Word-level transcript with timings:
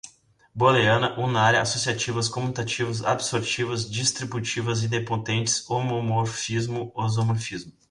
booleana, 0.55 1.15
unária, 1.19 1.61
associativas, 1.61 2.27
comutativas, 2.27 3.05
absortivas, 3.05 3.87
distributivas, 3.87 4.83
idempotentes, 4.83 5.63
homomorfismo, 5.69 6.91
isomorfismos 7.05 7.75